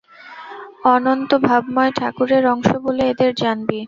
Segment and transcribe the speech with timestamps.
[0.85, 3.79] অনন্ত-ভাবময় ঠাকুরের অংশ বলে এদের জানবি।